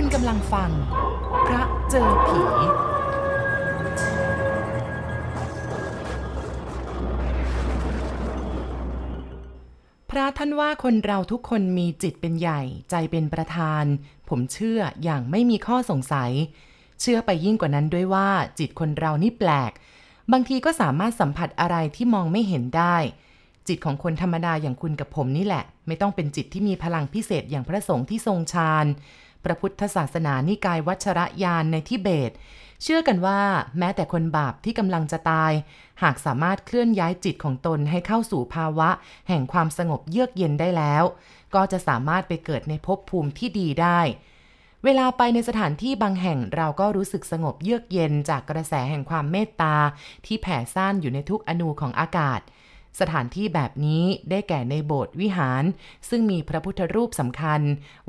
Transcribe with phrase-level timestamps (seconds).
[0.00, 0.70] คุณกำลังฟัง
[1.46, 2.40] พระเจอผี
[10.10, 13.84] พระท่านว่าคนเราทุกคนมีจิตเป็นใหญ่ ใจเป็นประธาน
[14.28, 16.32] ผมเชื่ออย่างไม่มีข้อสงสัย
[17.00, 18.28] เชื่อไปยิ่งกว่านั้นด้วยว่า
[18.58, 19.72] จิตคนเรานี่แปลก
[20.32, 22.96] บางทีก็สามารถสัมผัสอะไรที่มองไม่เห็นได้
[23.68, 28.86] จิตของคนธรรมดาอย่างคุณกับผมนี่แหละ ไม่ต้องเป็นจิตที่มีพลังพิเศษอย่างพระสงฆ์ที่ทรงฌาน
[29.44, 32.32] พระพุทธศาสนานิกายวัชระยานในทิเบต
[32.82, 33.40] เชื่อกันว่า
[33.78, 35.52] แม้แต่คนบาปที่กำลังจะตาย
[36.02, 38.88] หากสามารถเคลื่อนย้ายจิตของตนให้เข้าสู่ภาวะ
[39.28, 41.04] แห่งความสงบเยือกเย็นได้แล้ว
[41.54, 44.00] ก็จะสามารถไปเกิดในภพภูมิที่ดีได้
[44.84, 49.76] เวลาไปในสถานที่บางแห่งเราก็รู้สึกสงบเยือกเย็นจากกระแสแห่งความเมตตา
[50.26, 52.40] ที่แผ่ซ่านอยู่ในทุกอนูของอากาศ
[53.00, 55.64] สถานที่แบบนี้ได้แก่ในโบสถ์วิหาร
[56.08, 57.60] ซึ่งมีพระพุทธรูปสำคัญ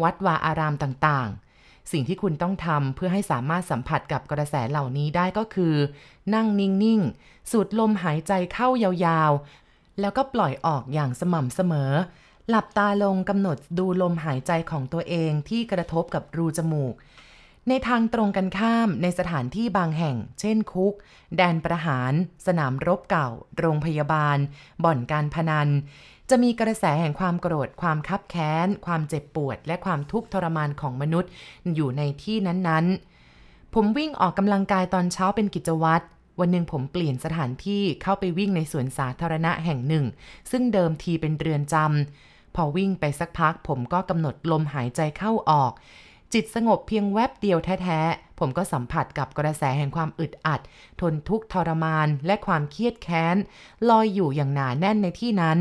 [0.02, 5.76] วัดวาอารามต่างๆ สิ่งที่คุณต้องทำเพื่อให้สามารถสัมผัสกับกระแสเหล่านี้ได้ก็คือ
[6.34, 11.92] นั่งนิ่งๆ สูดลมหายใจเข้ายาวๆ แล้วก็ปล่อยออกอย่างสม่ำเสมอ
[12.50, 16.94] หลับตาลงกำหนดดูลมหายใจของตัวเองที่กระทบกับรูจมูก
[17.70, 20.94] ในทางตรงกันข้ามในสถานที่บางแห่ง เช่นคุก
[21.38, 22.14] แดนประหาร
[22.48, 23.30] สนามรบเก่า
[23.60, 24.38] โรงพยาบาล
[24.84, 25.70] บ่อนการพนัน
[26.30, 31.30] จะมีกระแสแห่งความโกรธ ความคับแค้น ความเจ็บปวด และความทุกข์ทรมานของมนุษย์
[31.76, 36.06] อยู่ในที่นั้นๆ ผมวิ่งออกกำลังกายตอนเช้าเป็นกิจวัตร
[36.40, 40.06] วันหนึ่งผมเปลี่ยนสถานที่เข้าไปวิ่งในสวนสาธารณะแห่งหนึ่ง
[40.52, 45.74] ซึ่งเดิมทีเป็นเรือนจำพอวิ่งไปสักพักผมก็กำหนดลมหายใจเข้าออก
[46.34, 50.62] จิตสงบเพียงแวบเดียวแท้ๆ ผมก็สัมผัสกับกระแสแห่งความอึดอัด
[51.02, 53.36] ทนทุกข์ทรมานและความเครียดแค้น
[53.90, 55.60] ลอยอยู่อย่างหนาแน่นในที่นั้น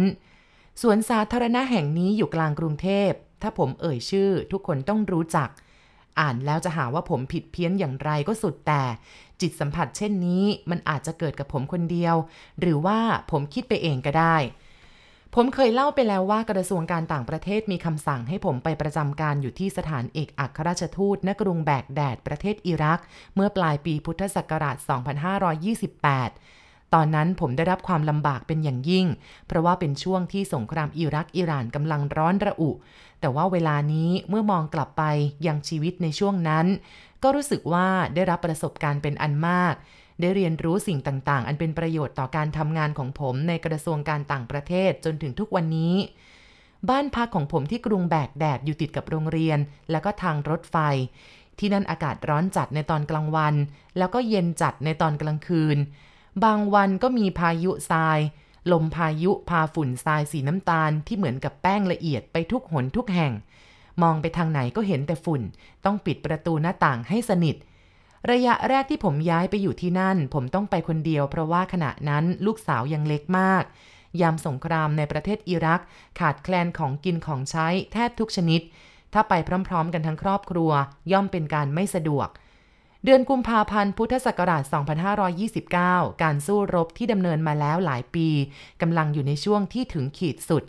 [0.82, 3.10] สวนสาธารณะแห่งนี้อยู่กลางกรุงเทพ
[3.42, 5.48] ถ้าผมเอ่ยชื่อ ทุกคนต้องรู้จัก
[6.20, 8.82] อ่านแล้วจะหาว่าผมผิดเพี้ยนอย่างไรก็สุดแต่
[9.40, 12.14] จิตสัมผัสเช่นนี้มันอาจจะเกิดกับผมคนเดียว
[12.60, 12.98] หรือว่า
[13.30, 14.36] ผมคิดไปเองก็ได้
[15.38, 23.00] ผมเคยเล่าไปแล้วว่ากระทรวงการต่างประเทศมีคำสั่งให้ผมไปประจำการอยู่ที่สถานเอกอัครราชทูตณกรุงแบกแดดประเทศอิรัก
[23.34, 24.76] เมื่อปลายปีพุทธศักราช
[26.04, 29.06] 2528 ตอนนั้นผมได้รับความลำบากเป็นอย่างยิ่ง
[29.46, 32.70] เพราะว่าเป็นช่วงที่สงครามอิรักอิหร่านกำลังร้อนระอุ
[33.20, 35.02] แต่ว่าเวลานี้เมื่อมองกลับไป
[35.46, 36.66] ยังชีวิตในช่วงนั้น
[37.22, 39.74] ก็รู้สึกว่าได้รับประสบการณ์เป็นอันมาก
[40.20, 45.94] ได้เรียนรู้สิ่งต่างๆ อันเป็นประโยชน์ต่อการทำงานของผมในกระทรวงการต่างประเทศจนถึงทุกวันนี้
[46.88, 49.58] บ้านพักของผมที่กรุงแบกแดดอยู่ติดกับโรงเรียน
[49.90, 50.76] แล้วก็ทางรถไฟ
[51.58, 53.54] ที่นั่นอากาศร้อนจัดในตอนกลางวัน
[53.98, 55.78] แล้วก็เย็นจัดในตอนกลางคืน
[56.44, 58.18] บางวันก็มีพายุทราย
[58.72, 63.32] ลมพายุพาฝุ่นทรายสีน้ำตาลที่เหมือนกับแป้งละเอียดไปทุกหนทุกแห่ง
[64.02, 65.42] มองไปทางไหนก็เห็นแต่ฝุ่น
[65.84, 67.56] ต้องปิดประตูหน้าต่างให้สนิท
[68.30, 73.64] ระยะแรกที่ผมย้ายไปอยู่ที่นั่น ผมต้องไปคนเดียว เพราะว่าขณะนั้นลูกสาวยังเล็กมาก
[74.20, 75.82] ยามสงครามในประเทศอิรัก
[76.20, 78.60] ขาดแคลนของกินของใช้แทบทุกชนิด
[79.12, 79.34] ถ้าไป
[79.68, 80.70] พร้อมๆ กันทั้งครอบครัว
[81.12, 82.28] ย่อมเป็นการไม่สะดวก
[83.04, 84.62] เดือนกุมภาพันธ์พุทธศักราช
[85.42, 88.28] 2529 การสู้รบที่ดำเนินมาแล้วหลายปี
[88.80, 90.62] กำลังอยู่ในช่วงที่ถึงขีดสุด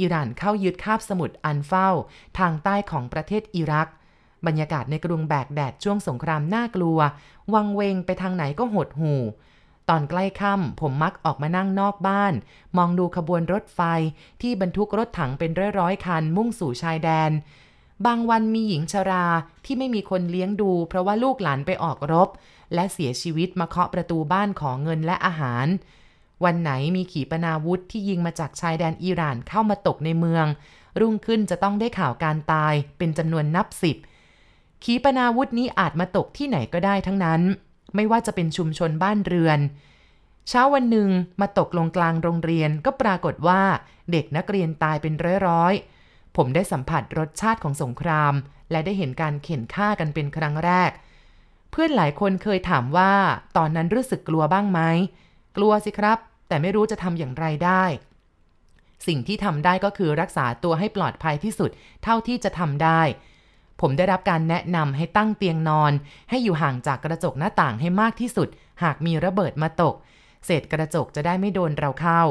[0.00, 1.88] อิหร่านเข้ายึดคาบสมุทรอันเฝ้า
[2.38, 3.88] ทางใต้ของประเทศอิรัก
[4.46, 6.98] บรรยากาศในกรุงแบกแดดช่วงสงครามน่ากลัว
[7.54, 9.22] วังเวงไปทางไหนก็หดหู่
[9.88, 12.34] ตอนใกล้ค่ำผมมักออกมานั่งนอกบ้าน
[12.76, 13.80] มองดูขบวนรถไฟ
[14.42, 17.30] ที่บรรทุกรถถังเป็นร้อยๆคันมุ่งสู่ชายแดน
[18.06, 19.26] บางวันมีหญิงชรา
[19.64, 22.28] ที่ไม่มีคนเลี้ยงดู เพราะว่าลูกหลานไปออกรบ
[22.74, 25.66] และเสียชีวิตมาเคาะประตูบ้านขอเงินและอาหาร
[26.44, 30.46] วันไหนมีขีปนาวุธที่ยิงมาจากชายแดนอิหร่านเข้ามาตกในเมือง
[31.00, 33.96] รุ่งขึ้นจะต้องได้ข่าวการตายเป็นจำนวนนับสิบ
[34.84, 37.40] ขีปนาวุธนี้อาจมาตกที่ไหนก็ได้ทั้งนั้น
[37.94, 39.58] ไม่ว่าจะเป็นชุมชนบ้านเรือน
[40.48, 41.08] เช้าวันหนึ่ง
[41.40, 43.62] มาตกลงกลางโรงเรียนก็ปรากฏว่า
[44.12, 45.14] เด็กนักเรียนตายเป็น
[45.46, 48.34] ร้อยๆ ผมได้สัมผัสรสชาติของสงคราม
[48.70, 50.90] และได้เห็นการเข็นฆ่ากันเป็นครั้งแรก
[51.70, 53.12] เพื่อนหลายคนเคยถามว่า
[53.56, 54.80] ตอนนั้นรู้สึกกลัวบ้างไหม
[55.56, 56.18] กลัวสิครับ
[56.48, 57.84] แต่ไม่รู้จะทำอย่างไรได้
[59.06, 61.70] สิ่งที่ทำได้ก็คือรักษาตัวให้ปลอดภัยที่สุด
[62.04, 63.00] เท่าที่จะทำได้
[63.80, 65.92] ผมได้รับการแนะนำให้ตั้งเตียงนอน
[66.30, 68.48] ให้อยู่ห่างจากกระจกหน้าต่างให้มากที่สุด
[68.82, 69.94] หากมีระเบิดมาตก
[70.44, 72.22] เศษกระจกจะได้ไม่โดนเราเข้า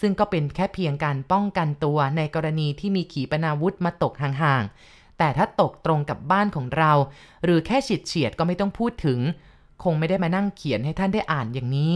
[0.00, 6.92] ซึ่งก็เป็นแค่เพียงการป้องกันตัวในกรณีที่มีขีปนาวุธมาตกห่างๆ แต่ถ้าตกตรงกับบ้านของเรา
[7.44, 9.18] หรือแค่ฉิดเฉียดก็ไม่ต้องพูดถึง
[9.82, 11.94] คงไม่ได้มานั่งเขียนให้ท่านได้อ่านอย่างนี้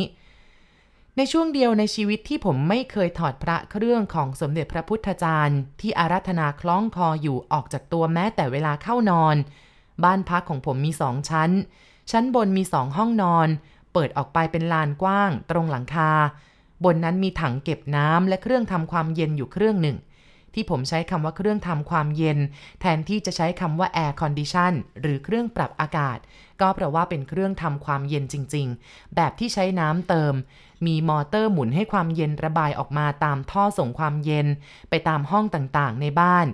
[1.17, 9.37] ในช่วงเดียวในชีวิตที่ผมไม่เคยถอดพระเครื่องของสมเด็จพระพุทธจารย์ ที่อารัธนาคล้องคออยู่ออกจากตัวแม้แต่เวลาเข้านอน
[10.05, 11.51] บ้านพักของผมมีสองชั้น
[12.11, 13.49] ชั้นบนมีสองห้องนอน
[13.93, 16.11] เปิดออกไปเป็นลานกว้าง ตรงหลังคา
[16.85, 19.97] บนนั้นมีถังเก็บน้ำและเครื่องทำความเย็นอยู่เครื่องหนึ่ง
[20.55, 22.39] ที่ผมใช้คำว่าเครื่องทำความเย็น
[22.81, 26.19] แทนที่จะใช้คำว่า air condition หรือเครื่องปรับอากาศ
[26.61, 30.35] ก็เพราะว่าเป็นเครื่องทำความเย็นจริง ๆ แบบที่ใช้น้ำเติม
[30.87, 34.47] มีมอเตอร์หมุนให้ความเย็นระบายออกมาตามท่อส่งความเย็น
[34.91, 36.47] ไปตามห้องต่างๆ ในบ้าน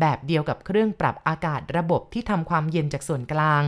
[0.00, 3.62] แบบเดียวกับเครื่องปรับอากาศระบบที่ทำความเย็นจากส่วนกลาง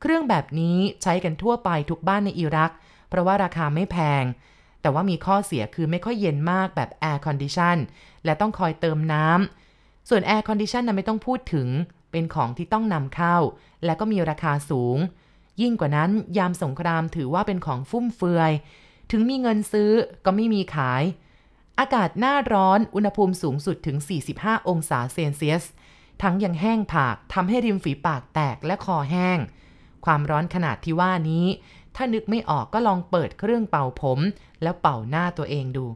[0.00, 2.72] เครื่องแบบนี้ใช้กันทั่วไปทุกบ้านในอิรัก
[3.08, 4.24] เพราะว่าราคาไม่แพง
[4.80, 7.76] แต่ว่ามีข้อเสียคือไม่ค่อยเย็นมากแบบ air condition
[8.24, 11.68] และต้องคอยเติมน้ำส่วน air condition นั้นไม่ต้องพูดถึง
[12.12, 13.36] เป็นของที่ต้องนำเข้า
[13.84, 14.98] และก็มีราคาสูง
[15.60, 18.52] ยิ่งกว่านั้นยามสงครามถือว่าเป็นของฟุ่มเฟือย
[19.10, 19.90] ถึงมีเงินซื้อ
[20.24, 21.02] ก็ไม่มีขาย
[21.78, 23.96] อากาศหน้าร้อนอุณหภูมิสูงสุดถึง
[24.32, 25.64] 45 องศาเซนเซียส
[26.22, 29.38] ทั้งยังแห้งผากทำให้ริมฝีปากแตกและคอแห้ง
[30.04, 31.46] ความร้อนขนาดที่ว่านี้
[31.96, 34.18] ถ้านึกไม่ออกก็ลองเปิดเครื่องเป่าผม
[34.62, 35.86] แล้วเป่าหน้าตัวเองดู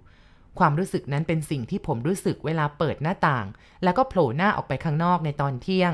[0.58, 3.46] ความรู้สึกนั้นเป็นสิ่งที่ผมรู้สึกเวลาเปิดหน้าต่าง
[3.84, 5.92] แล้วก็โผล่หน้าออกไปข้างนอกในตอนเที่ยง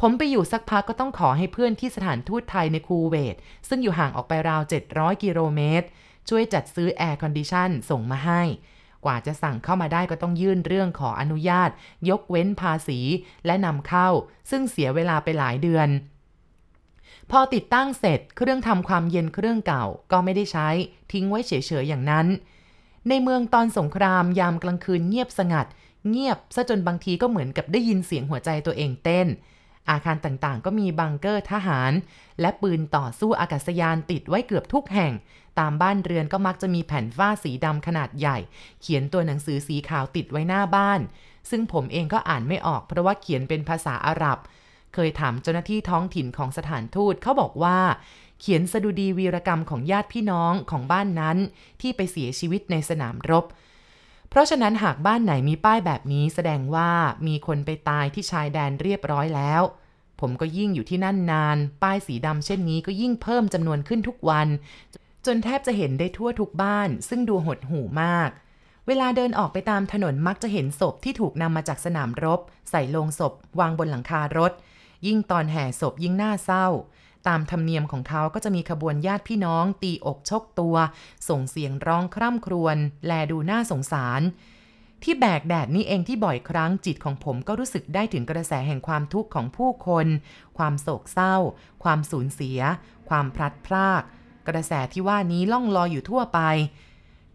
[0.00, 3.36] ผมไปอยู่สักพักก็ต้องขอให้เพื่อนที่สถานทูตไทยในคูเวต
[3.68, 4.62] ซึ่งอยู่ห่างออกไปราว
[4.92, 5.86] 700 กิโลเมตร
[6.28, 8.42] ช่วยจัดซื้อ air condition ส่งมาให้
[9.04, 11.70] กว่าจะสั่งเข้ามาได้ก็ต้องยื่นเรื่องขออนุญาต
[12.08, 13.00] ยกเว้นภาษี
[13.46, 14.08] และนำเข้า
[14.50, 15.88] ซึ่งเสียเวลาไปหลายเดือน
[17.30, 20.68] พอติดตั้งเสร็จเครื่องทำความเย็นเครื่องเก่าก็ไม่ได้ใช้
[21.12, 21.52] ทิ้งไว้เฉ
[21.82, 22.26] ยๆอย่างนั้น
[23.08, 25.66] ในเมืองตอนสงครามยามกลางคืนเงียบสงัด
[26.08, 29.26] เงียบซะจนบางทีก็เหมือนกับได้ยินเสียงหัวใจตัวเองเต้น
[29.90, 31.92] อาคารต่างๆ ก็มีบังเกอร์ทหาร
[32.40, 35.12] และปืนต่อสู้อากาศยานติดไว้เกือบทุกแห่ง
[35.58, 38.38] ตามบ้านเรือนก็มักจะมีแผ่นฝ้าสีดำขนาดใหญ่
[38.80, 41.00] เขียนตัวหนังสือสีขาวติดไว้หน้าบ้าน
[41.50, 44.38] ซึ่งผมเองก็อ่านไม่ออกเพราะว่าเขียนเป็นภาษาอาหรับ
[44.94, 47.78] เคยถามเจ้าหน้าที่ท้องถิ่นของสถานทูตเขาบอกว่า
[48.40, 51.38] เขียนสดุดีวีรกรรมของญาติพี่น้องของบ้านนั้น
[51.80, 53.44] ที่ไปเสียชีวิตในสนามรบ
[54.28, 56.90] เพราะฉะนั้นหากบ้านไหนมีป้ายแบบนี้แสดงว่า
[57.26, 59.62] มีคนไปตายที่ชายแดนเรียบร้อยแล้ว
[60.20, 64.48] ผมก็ยิ่งอยู่ที่นั่นนาน ป้ายสีดำเช่นนี้ก็ยิ่งเพิ่มจำนวนขึ้นทุกวัน
[65.26, 68.30] จนแทบจะเห็นได้ทั่วทุกบ้าน ซึ่งดูหดหู่มาก
[68.86, 72.40] เวลาเดินออกไปตามถนนมักจะเห็นศพที่ถูกนำมาจากสนามรบ
[72.70, 74.52] ใส่ลงศพ วางบนหลังคารถ
[75.06, 76.66] ยิ่งตอนแห่ศพยิ่งน่าเศร้า
[77.28, 80.76] ตามธรรมเนียมของเขาก็จะมีขบวนญาติพี่น้อง ตีอกชกตัว
[81.28, 82.76] ส่งเสียงร้องคร่ำครวญ
[83.06, 84.20] แลดูน่าสงสาร
[85.02, 90.06] ที่แบกแดดนี้เองที่บ่อยครั้งจิตของผมก็รู้สึกได้ถึงกระแสแห่งความทุกข์ของผู้คน
[90.58, 91.36] ความโศกเศร้า
[91.84, 92.58] ความสูญเสีย
[93.08, 94.02] ความพลัดพราก
[94.48, 96.40] กระแสที่ว่านี้ล่องลอยอยู่ทั่วไป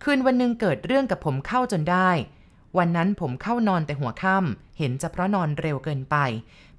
[0.04, 2.10] คืนวันหนึ่งเกิดเรื่องกับผมเข้าจนได้
[2.78, 6.16] วันนั้นผมเข้านอนแต่หัวค่ำเห็นจะเพราะนอนเร็วเกินไป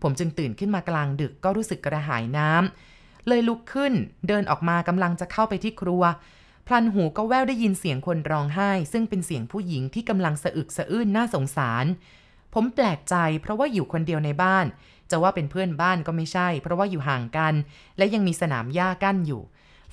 [0.03, 3.93] ผมจึงตื่นขึ้นมากลางดึกก็รู้สึกกระหายน้ำเลยลุกขึ้น
[4.29, 6.03] เดินออกมากำลังจะเข้าไปที่ครัว
[6.67, 11.85] พลันหูก็แววได้ยินเสียงคนร้องไห้ ซึ่งเป็นเสียงผู้หญิงที่กำลังสะอึกสะอื้นน่าสงสาร
[12.55, 14.67] ผมแปลกใจเพราะว่าอยู่คนเดียวในบ้าน
[15.11, 17.55] จะว่าเป็นเพื่อนบ้านก็ไม่ใช่ เพราะว่าอยู่ห่างกัน
[17.97, 19.43] และยังมีสนามหญ้ากั้นอยู่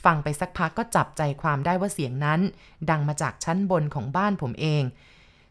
[0.04, 2.40] ฟังไปสักพักก็จับใจความได้ว่าเสียงนั้น
[2.90, 4.84] ดังมาจากชั้นบนของบ้านผมเอง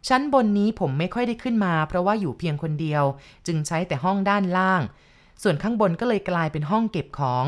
[0.09, 3.05] ชั้นบนนี้ผมไม่ค่อยได้ขึ้นมา เพราะว่าอยู่เพียงคนเดียว
[3.47, 4.83] จึงใช้แต่ห้องด้านล่าง
[5.43, 7.45] ส่วนข้างบนก็เลยกลายเป็นห้องเก็บของ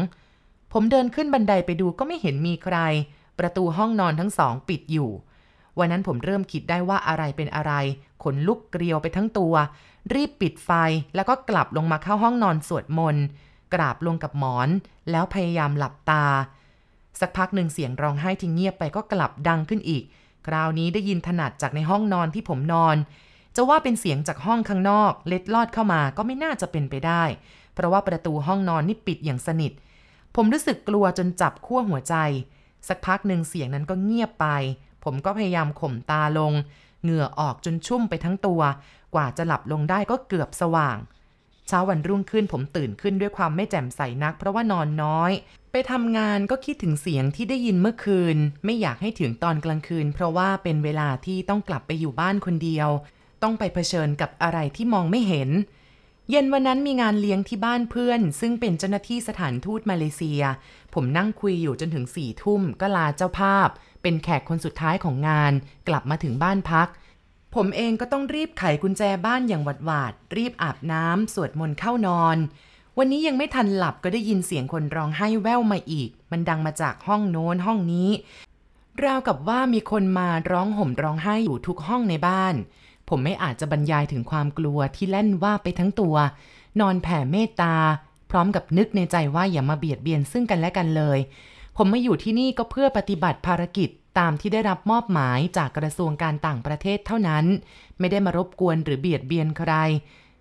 [0.72, 2.76] ผมเดินขึ้นบันไดไปดูก็ไม่เห็นมีใคร
[3.38, 5.10] ประตูห้องนอนทั้งสองปิดอยู่
[5.78, 7.72] วันนั้นผมเริ่มคิดได้ว่าอะไรเป็นอะไร
[8.22, 9.54] ขนลุกเกลียวไปทั้งตัว
[10.14, 10.70] รีบปิดไฟ
[11.14, 13.24] แล้วก็กลับลงมาเข้าห้องนอนสวดมนต์
[13.74, 14.68] กราบลงกับหมอน
[15.10, 16.24] แล้วพยายามหลับตา
[17.20, 20.02] สักพักหนึ่งเสียงร้องไห้ที่เงียบไปก็กลับดังขึ้นอีก
[20.46, 22.96] คราวนี้ได้ยินถนัดจากในห้องนอนที่ผมนอน
[23.56, 27.22] จะว่าเป็นเสียงจากห้องข้างนอก เล็ดลอดเข้ามาก็ไม่น่าจะเป็นไปได้
[27.74, 29.72] เพราะว่าประตูห้องนอนนี่ปิดอย่างสนิท
[30.36, 32.14] ผมรู้สึกกลัวจนจับขั้วหัวใจ
[32.88, 34.46] สักพักหนึ่งเสียงนั้นก็เงียบไป
[35.04, 36.52] ผมก็พยายามข่มตาลง
[37.02, 38.60] เหงื่อออกจนชุ่มไปทั้งตัว
[39.14, 40.98] กว่าจะหลับลงได้ก็เกือบสว่าง
[41.68, 45.32] เช้าวันรุ่งขึ้นผมตื่นขึ้นด้วยความไม่แจ่มใสนัก เพราะว่านอนน้อย
[45.72, 52.88] ไปทำงานก็คิดถึงเสียงที่ได้ยินเมื่อคืน ไม่อยากให้ถึงตอนกลางคืน เพราะว่าเป็นเวลาที่ต้องกลับไปอยู่บ้านคนเดียว
[53.42, 55.50] ต้องไปเผชิญกับอะไรที่มองไม่เห็น
[56.30, 60.42] เย็นวันนั้นมีงานเลี้ยงที่บ้านเพื่อน ซึ่งเป็นเจ้าหน้าที่สถานทูตมาเลเซีย
[60.94, 63.68] ผมนั่งคุยอยู่จนถึงสี่ทุ่มก็ลาเจ้าภาพ
[64.02, 65.52] เป็นแขกคนสุดท้ายของงาน
[65.88, 66.88] กลับมาถึงบ้านพัก
[67.54, 72.36] ผมเองก็ต้องรีบไขกุญแจบ้านอย่างหวาดหวาด รีบอาบน้ำสวดมนต์เข้านอน
[72.98, 78.10] วันนี้ยังไม่ทันหลับก็ได้ยินเสียงคนร้องไห้แว่วมาอีก มันดังมาจากห้องโน้นห้องนี้
[79.04, 82.54] ราวกับว่ามีคนมาร้องห่มร้องไห้อยู่ทุกห้องในบ้าน
[83.08, 86.16] ผมไม่อาจจะบรรยายถึงความกลัวที่แล่นว่าไปทั้งตัว
[86.80, 87.74] นอนแผ่เมตตา
[88.30, 91.18] พร้อมกับนึกในใจว่าอย่ามาเบียดเบียนซึ่งกันและกันเลย
[91.76, 97.44] ผมมาอยู่ที่นี่ก็เพื่อปฏิบัติภารกิจตามที่ได้รับมอบหมายจากกระทรวงการต่างประเทศเท่านั้น
[97.98, 99.72] ไม่ได้มารบกวนหรือเบียดเบียนใคร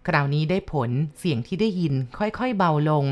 [0.08, 0.90] คราวนี้ได้ผล
[1.20, 3.06] เสียงที่ได้ยินค่อยๆเบาลง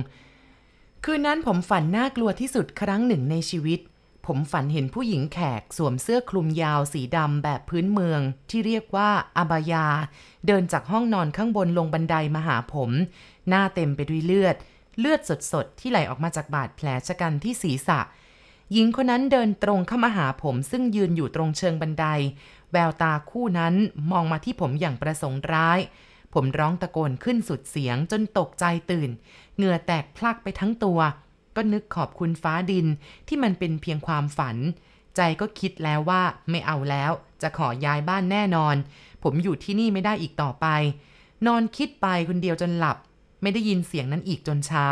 [1.04, 3.80] คืนนั้นผมฝันน่ากลัวที่สุดครั้งหนึ่งในชีวิต
[4.26, 9.88] ผมฝันเห็นผู้หญิงแขกสวมเสื้อคลุมยาวสีดำแบบพื้นเมือง ที่เรียกว่าอาบายา
[10.48, 12.90] เดินจากห้องนอนข้างบนลงบันไดมาหาผม
[13.50, 14.56] หน้าเต็มไปด้วยเลือด
[15.00, 15.20] เลือด
[15.52, 18.00] สดๆ ที่ไหลออกมาจากบาดแผลชะกันที่ศีรษะ
[18.72, 22.06] หญิงคนนั้นเดินตรงเข้ามาหาผมซึ่งยืนอยู่ตรงเชิงบันได
[22.72, 23.74] แววตาคู่นั้น
[24.12, 25.80] มองมาที่ผมอย่างประสงค์ร้าย
[26.34, 29.10] ผมร้องตะโกนขึ้นสุดเสียงจนตกใจตื่น
[29.56, 31.00] เหงื่อแตกพลักไปทั้งตัว
[31.56, 32.88] ก็นึกขอบคุณฟ้าดิน
[33.28, 34.58] ที่มันเป็นเพียงความฝัน
[35.16, 38.76] ใจก็คิดแล้วว่าไม่เอาแล้ว จะขอย้ายบ้านแน่นอน
[39.24, 40.68] ผมอยู่ที่นี่ไม่ได้อีกต่อไป
[41.48, 42.98] นอนคิดไปคนเดียวจนหลับ
[43.42, 44.88] ไม่ได้ยินเสียงนั้นอีกจนเช้า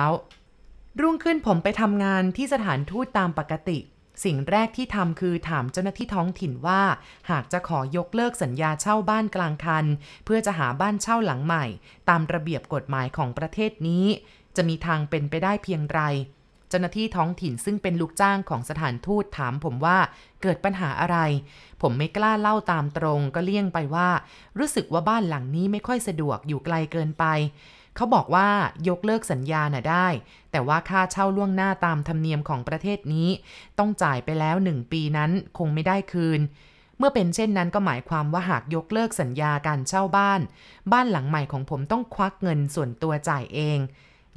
[1.00, 3.78] รุ่งขึ้นผมไปทำงานที่สถานทูตตามปกติ
[4.24, 6.82] สิ่งแรกที่ทำคือถามเจ้าหน้าที่ท้องถิ่นว่า
[7.30, 9.86] หากจะขอยกเลิกสัญญาเช่าบ้านกลางคัน
[10.26, 11.66] เพื่อจะหาบ้านเช่าหลังใหม่
[12.10, 14.06] ตามระเบียบกฎหมายของประเทศนี้
[14.56, 16.02] จะมีทางเป็นไปได้เพียงไร
[16.70, 19.98] เจ้าหน้าที่ท้องถิ่นซึ่งเป็นลูกจ้างของสถานทูตถามผมว่า
[20.42, 21.18] เกิดปัญหาอะไร
[21.82, 24.10] ผมไม่กล้าเล่าตามตรงก็เลี่ยงไปว่า
[24.60, 27.26] รู้สึกว่าบ้านหลังนี้ไม่ค่อยสะดวกอยู่ไกลเกินไป
[27.96, 28.48] เขาบอกว่า
[28.90, 30.08] ยกเลิกสัญญาน่ะได้
[30.52, 33.30] แต่ว่าค่าเช่าล่วงหน้าตามธรรมเนียมของประเทศนี้
[33.80, 36.42] ต้องจ่ายไปแล้วหนึ่งปีนั้นคงไม่ได้คืน
[36.98, 40.42] เมื่อเป็นเช่นนั้นก็หมายความว่าหากยกเลิกสัญญาการเช่าบ้าน
[40.92, 43.80] บ้านหลังใหม่ของผมต้องควักเงินส่วนตัวจ่ายเอง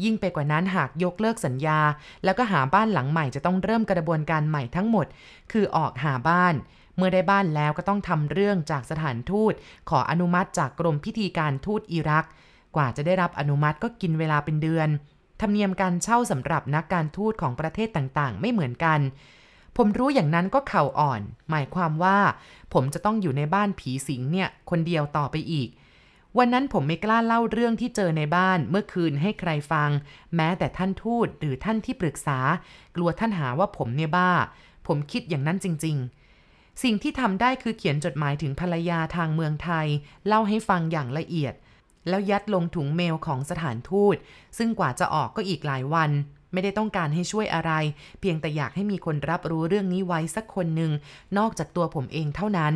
[0.04, 1.80] ยิ่งไปกว่านั้นหากยกเลิกสัญญา
[2.24, 5.06] แล้วก็หาบ้านหลังใหม่จะต้องเริ่มกระบวนการใหม่ทั้งหมด
[5.52, 6.54] คือออกหาบ้าน
[6.96, 9.52] เมื่อได้บ้านแล้วก็ต้องทำเรื่องจากสถานทูต
[9.90, 12.24] ขออนุมัติจากกรมพิธีการทูตอิรัก
[12.76, 14.88] กว่าจะได้รับอนุมัติก็กินเวลาเป็นเดือน
[15.40, 19.00] ธรรมเนียมการเช่าสำหรับนักการทูตของประเทศต่างๆ ไม่เหมือนกัน
[19.76, 22.18] ผมรู้อย่างนั้นก็เข่าอ่อน หมายความว่า
[22.72, 25.68] ผมจะต้องอยู่ในบ้านผีสิงเนี่ย คนเดียวต่อไปอีก
[26.38, 29.90] วันนั้นผมไม่กล้าเล่าเรื่องที่เจอในบ้านเมื่อคืนให้ใครฟัง
[30.36, 32.38] แม้แต่ท่านทูตหรือท่านที่ปรึกษา
[32.96, 34.30] กลัวท่านหาว่าผมเนี่ยบ้า
[34.86, 35.96] ผมคิดอย่างนั้นจริง
[36.40, 39.86] ๆ สิ่งที่ทำได้คือเขียนจดหมายถึงภรรยาทางเมืองไทย
[40.26, 41.54] เล่าให้ฟังอย่างละเอียด
[42.08, 44.16] แล้วยัดลงถุงเมลของสถานทูต
[44.58, 46.10] ซึ่งกว่าจะออกก็อีกหลายวัน
[46.52, 47.72] ไม่ได้ต้องการให้ช่วยอะไร
[48.20, 50.92] เพียงแต่อยากให้มีคนรับรู้เรื่องนี้ไว้สักคนหนึ่ง
[51.38, 52.74] นอกจากตัวผมเองเท่านั้น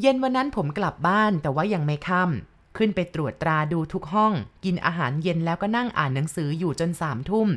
[0.00, 4.32] เย็นวันนั้นผมกลับบ้านแต่ว่ายังไม่ค่ำขึ้นไปตรวจตราดูทุกห้อง
[4.64, 7.48] กินอาหารเย็นแล้วก็นั่งอ่านหนังสืออยู่จนสามทุ่ม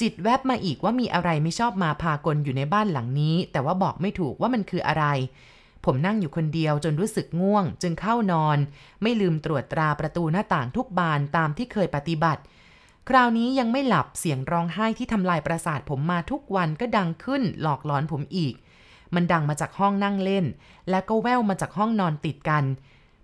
[0.00, 5.04] จิตแวบมาอีกว่ามีอะไรไม่ชอบมาพากลอยู่ในบ้านหลังนี้ แต่ว่าบอกไม่ถูกว่ามันคืออะไร
[5.84, 8.58] ผมนั่งอยู่คนเดียวจนรู้สึกง่วง จึงเข้านอน
[9.02, 12.42] ไม่ลืมตรวจตราประตูหน้าต่างทุกบานตามที่เคยปฏิบัติ
[13.08, 18.54] คราวนี้ยังไม่หลับเสียงร้องไห้ที่ทำลายประสาทผมมาทุกวันก็ดังขึ้นหลอกหลอนผมอีก
[19.16, 20.44] มันดังมาจากห้องนั่งเล่น
[20.90, 22.64] และก็แว่วมาจากห้องนอนติดกัน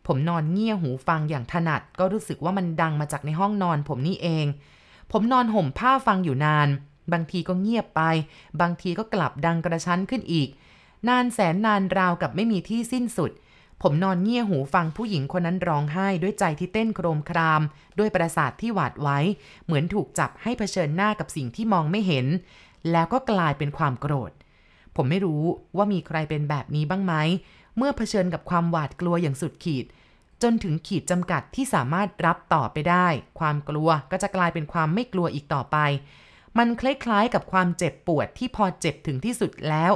[0.06, 4.46] ผมนอนเงี่ยหูฟังอย่างถนัด ก็รู้สึกว่ามันดังมาจากในห้องนอนผมนี่เอง
[5.12, 6.68] ผมนอนห่มผ้าฟังอยู่นาน
[7.12, 8.02] บางทีก็เงียบไป
[8.60, 10.48] บางทีก็กลับดังกระชั้นขึ้นอีก
[11.08, 13.30] นานแสนนานราวกับไม่มีที่สิ้นสุด
[13.82, 17.62] ผมนอนเงี่ยหูฟังผู้หญิงคนนั้นร้องไห้ด้วยใจที่เต้นโครมคราม
[17.98, 19.18] ด้วยประสาทที่หวาดไว้
[19.64, 22.26] เหมือนถูกจับให้เผชิญหน้ากับสิ่งที่มองไม่เห็น
[22.92, 24.32] แล้วก็กลายเป็นความโกรธ
[24.96, 25.42] ผมไม่รู้
[25.76, 27.14] ว่ามีใครเป็นแบบนี้บ้างไหม
[27.76, 29.86] เมื่อเผชิญกับความหวาดกลัวอย่างสุดขีด
[30.42, 33.06] จนถึงขีดจำกัดที่สามารถรับต่อไปได้
[33.38, 35.78] ความกลัวก็จะกลายเป็นความไม่กลัวอีกต่อไป
[36.58, 39.92] มันคล้ายๆกับความเจ็บปวดที่พอเจ็บถึงที่สุดแล้ว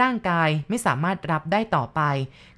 [0.00, 2.00] ร่างกายไม่สามารถรับได้ต่อไป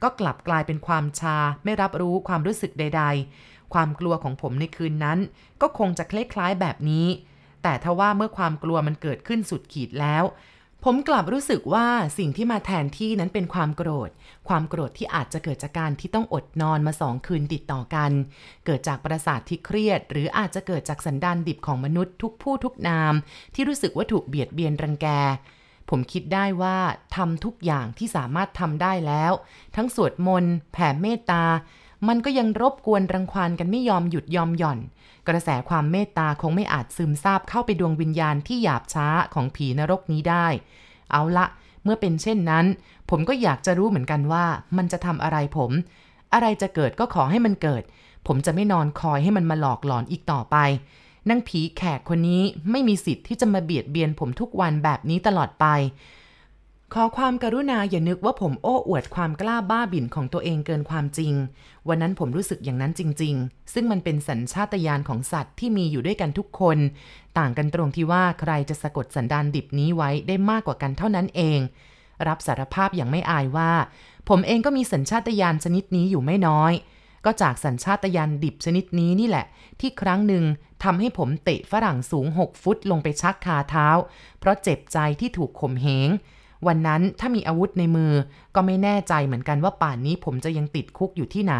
[0.02, 3.02] ก็กลับกลายเป็นความชา ไม่รับรู้ความรู้สึกใด
[3.38, 5.18] ๆ ความกลัวของผมในคืนนั้น
[5.61, 7.06] ก็คงจะคล้ายๆแบบนี้
[7.62, 10.25] แต่ถ้าว่าเมื่อความกลัวมันเกิดขึ้นสุดขีดแล้ว
[10.84, 14.10] ผมกลับรู้สึกว่าสิ่งที่มาแทนที่นั้นเป็นความโกรธ
[14.49, 18.10] ความโกรธที่อาจจะเกิดจากการที่ต้องอดนอนมาสองคืนติดต่อกัน
[18.66, 23.14] เกิดจากประสาทที่เครียด หรืออาจจะเกิดจากสันดานดิบของมนุษย์ทุกผู้ทุกนาม
[23.54, 25.06] ที่รู้สึกว่าถูกเบียดเบียนรังแก
[25.90, 26.78] ผมคิดได้ว่า
[27.16, 29.32] ทำทุกอย่างที่สามารถทำได้แล้ว
[29.76, 31.44] ทั้งสวดมนต์แผ่เมตตา
[32.09, 34.78] มันก็ยังรบกวนรังควานกันไม่ยอมหยุดยอมหย่อน
[35.28, 40.47] กระแสความเมตตาคงไม่อาจซึมซาบเข้าไปดวงวิญญาณที่หยาบช้าของผีนรกนี้ได้
[41.11, 41.47] เอาละ
[41.85, 42.66] เมื่อเป็นเช่นนั้น
[43.11, 44.45] ผมก็อยากจะรู้เหมือนกันว่า
[44.76, 45.71] มันจะทำอะไรผม
[46.35, 47.83] อะไรจะเกิดก็ขอให้มันเกิด
[48.26, 50.57] ผมจะไม่นอนคอยให้มันมาหลอกหลอนอีกต่อไป
[51.28, 55.66] นางผีแขกคนนี้ไม่มีสิทธิ์ที่จะมาเบียดเบียนผมทุกวันแบบนี้ตลอดไป
[56.94, 61.32] ขอความกรุณาอย่านึกว่าผมโอ้อวดความกล้าบ้าบิ่นของตัวเองเกินความจริง
[61.88, 66.78] วันนั้นผมรู้สึกอย่างนั้นจริง ๆ ซึ่งมันเป็นสัญชาตญาณของสัตว์ที่มีอยู่ด้วยกันทุกคน
[67.38, 71.59] ต่างกันตรงที่ว่าใครจะสะกดสันดานดิบนี้ไว้ได้มากกว่ากันเท่านั้นเอง
[72.28, 73.73] รับสารภาพอย่างไม่อายว่า
[74.28, 76.73] ผมเองก็มีสัญชาตญาณชนิดนี้อยู่ไม่น้อย
[77.25, 79.47] ก็จากสัญชาตญาณดิบชนิดนี้นี่แหละ
[79.80, 80.44] ที่ครั้งหนึ่ง
[80.85, 83.88] ทำให้ผมเตะฝรั่งสูง 6 ฟุตลงไปชักคาเท้า
[84.38, 86.11] เพราะเจ็บใจที่ถูกข่มเหง
[86.67, 88.12] วันนั้นถ้ามีอาวุธในมือ
[88.55, 91.55] ก็ไม่แน่ใจเหมือนกันว่าป่านนี้ผมจะยังติดคุกอยู่ที่ไหน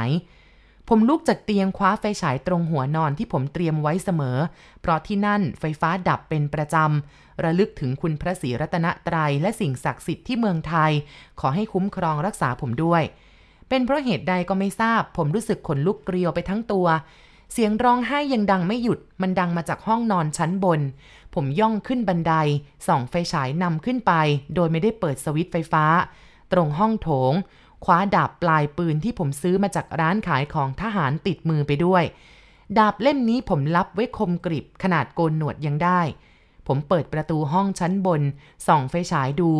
[0.88, 4.38] ผมลุกจากเตียงคว้าไฟฉายตรงหัวนอนที่ผมเตรียมไว้เสมอ
[4.80, 10.92] เพราะที่นั่นไฟฟ้าดับเป็นประจำ ระลึกถึงคุณพระศรีรัตนตรัยและสิ่งศักดิ์สิทธิ์ที่เมืองไทย
[11.40, 13.02] ขอให้คุ้มครองรักษาผมด้วย
[13.69, 16.87] เป็นเพราะเหตุใดก็ไม่ทราบ ผมรู้สึกขนลุกเกลียวไปทั้งตัว
[17.52, 20.80] เสียงร้องไห้ยังดังไม่หยุด มันดังมาจากห้องนอนชั้นบน
[21.34, 22.34] ผมย่องขึ้นบันได
[22.87, 24.12] ส่องไฟฉายนำขึ้นไป
[24.54, 25.84] โดยไม่ได้เปิดสวิตช์ไฟฟ้า
[26.52, 27.32] ตรงห้องโถง
[27.84, 32.04] คว้าดาบปลายปืนที่ผมซื้อมาจากร้านขายของทหารติดมือไปด้วย
[32.78, 36.00] ดาบเล่มนี้ผมรับไว้คมกริบขนาดโกนหนวดยังได้
[36.66, 38.22] ผมเปิดประตูห้องชั้นบน
[38.66, 39.50] ส่องไฟฉายดู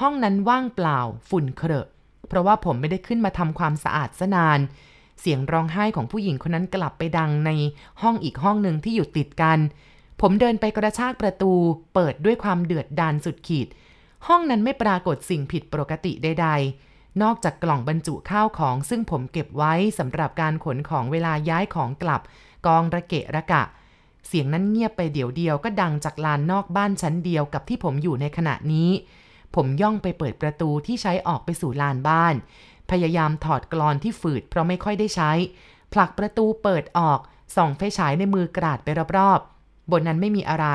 [0.00, 1.86] ห้องนั้นว่างเปล่า ฝุ่นเครอะ
[2.28, 4.60] เพราะว่าผมไม่ได้ขึ้นมาทำความสะอาดซะนาน
[5.20, 7.50] เสียงร้องไห้ของผู้หญิงคนนั้นกลับไปดังใน
[8.02, 9.58] ห้องอีกห้องหนึ่งที่อยู่ติดกัน
[10.20, 11.52] ผมเดินไปกระชากประตู
[11.94, 13.68] เปิดด้วยความเดือดดานสุดขีด
[14.26, 16.48] ห้องนั้นไม่ปรากฏสิ่งผิดปกติใด
[16.84, 22.22] ๆ นอกจากกล่องบรรจุข้าวของซึ่งผมเก็บไว้สำหรับการขนของเวลาย้ายของกลับ
[22.66, 23.62] กองระเกะระกะ
[24.26, 28.90] เสียงนั้นเงียบไปเดี๋ยวเดียวก็ดังจากลานนอกบ้านชั้นเดียวกับที่ผมอยู่ในขณะนี้
[29.54, 32.34] ผมย่องไปเปิดประตูที่ใช้ออกไปสู่ลานบ้าน
[32.90, 35.30] พยายามถอดกรอนที่ฝืดเพราะไม่ค่อยได้ใช้
[35.92, 37.20] ผลักประตูเปิดออก
[37.56, 39.53] ส่องไฟฉายในมือกราดไปรอบๆ
[39.90, 40.66] บนนั้นไม่มีอะไร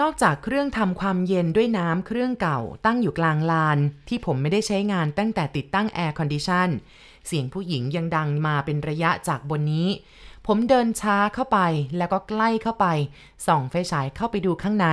[0.00, 6.68] นอกจากเครื่องทำความเย็นด้วยน้ำเครื่องเก่าตั้งอยู่กลางลาน ที่ผมไม่ได้ใช้งานตั้งแต่ติดตั้ง air condition
[7.26, 9.88] เสียงผู้หญิงยังดังมาเป็นระยะจากบนนี้
[10.46, 11.58] ผมเดินช้าเข้าไป
[11.96, 12.86] แล้วก็ใกล้เข้าไป
[13.46, 14.88] ส่องไฟฉายเข้าไปดูข้างใน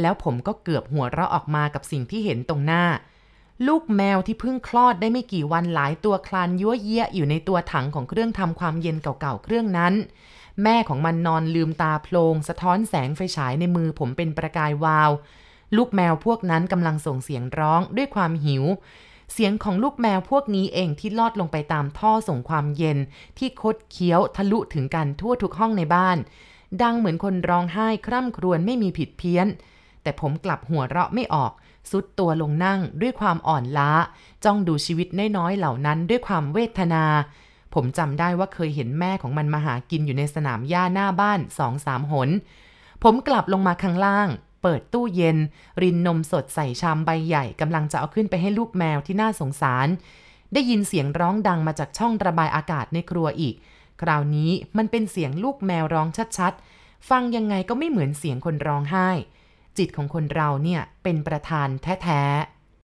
[0.00, 2.84] แล้วผมก็เกือบหัวเราะออกมากับสิ่งที่เห็นตรงหน้า
[3.66, 9.94] ลูกแมวที่เพิ่งคลอดได้ไม่กี่วันหลายตัวคลานยั่วเยี้ยอยู่ในตัวถังของเครื่องทำความเย็นเก่าๆเครื่องนั้น
[10.62, 15.10] แม่ของมันนอนลืมตาโพลงสะท้อนแสงไฟฉายในมือผมเป็นประกายวาว
[15.76, 18.64] ลูกแมวพวกนั้นกำลังส่งเสียงร้องด้วยความหิว
[19.32, 22.98] เสียงของลูกแมวพวกนี้เองที่ลอดลงไปตามท่อส่งความเย็น
[23.38, 26.18] ที่คดเคี้ยวทะลุถึงกันทั่วทุกห้องในบ้าน
[26.82, 29.46] ดังเหมือนคนร้องไห้คร่ำครวญไม่มีผิดเพี้ยน
[30.02, 31.52] แต่ผมกลับหัวเราะไม่ออก
[31.90, 33.90] สุดตัวลงนั่งด้วยความอ่อนล้า
[34.44, 37.04] จ้องดูชีวิตน้อยๆเหล่านั้นด้วยความเวทนา
[37.74, 42.28] ผมจำได้ว่าเคยเห็นแม่ของมันมาหากินอยู่ในสนามหญ้าหน้าบ้านสองสามหน
[43.02, 44.28] ผมกลับลงมาข้างล่าง
[44.62, 45.38] เปิดตู้เย็น
[45.82, 49.88] รินนมสดใส่ชามใบใหญ่กำลังจะเอาขึ้นไปให้ลูกแมวที่น่าสงสาร
[50.52, 53.54] ได้ยินเสียงร้องดังมาจากช่องระบายอากาศในครัวอีก
[54.02, 59.08] คราวนี้มันเป็นเสียงลูกแมวร้องชัดๆ ฟังยังไงก็ไม่เหมือนเสียงคนร้องไห้
[59.78, 62.57] จิตของคนเราเนี่ยเป็นประธานแท้ๆ